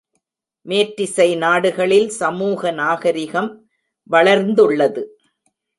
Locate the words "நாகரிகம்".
2.71-3.65